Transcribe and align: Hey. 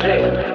Hey. 0.00 0.53